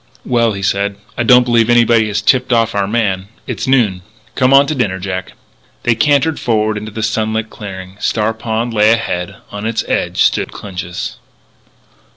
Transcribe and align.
"Well," 0.25 0.53
he 0.53 0.63
said, 0.63 0.95
"I 1.15 1.21
don't 1.21 1.43
believe 1.43 1.69
anybody 1.69 2.07
has 2.07 2.23
tipped 2.23 2.51
off 2.51 2.73
our 2.73 2.87
man. 2.87 3.27
It's 3.45 3.67
noon. 3.67 4.01
Come 4.33 4.51
on 4.51 4.65
to 4.65 4.73
dinner, 4.73 4.97
Jack." 4.97 5.33
They 5.83 5.93
cantered 5.93 6.39
forward 6.39 6.75
into 6.75 6.91
the 6.91 7.03
sunlit 7.03 7.51
clearing. 7.51 7.97
Star 7.99 8.33
Pond 8.33 8.73
lay 8.73 8.89
ahead. 8.93 9.35
On 9.51 9.63
its 9.67 9.83
edge 9.87 10.23
stood 10.23 10.51
Clinch's. 10.51 11.17